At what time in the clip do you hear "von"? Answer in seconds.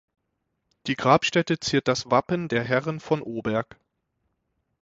2.99-3.21